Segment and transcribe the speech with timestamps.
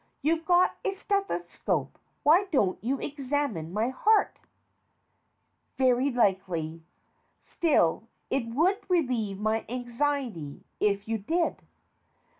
[0.23, 4.39] You've got a steth oscope why don't you examine my heart?
[5.77, 6.81] Very likely.
[7.43, 11.61] Still, it would relieve my anxiety if you did.